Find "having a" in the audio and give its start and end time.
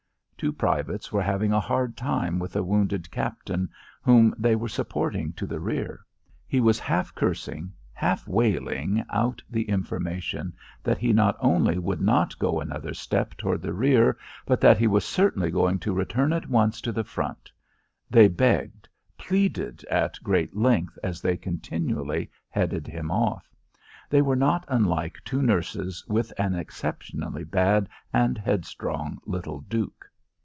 1.21-1.59